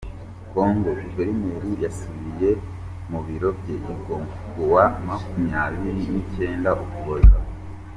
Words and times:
kongo 0.51 0.89
Guverineri 1.01 1.71
yasubiye 1.83 2.49
mu 3.09 3.19
biro 3.25 3.49
bye 3.59 3.75
i 3.93 3.95
Goma 4.03 4.35
ku 4.49 4.59
wa 4.71 4.85
makumyabiri 5.05 6.01
nicyenda 6.13 6.69
Ukuboza 6.83 7.37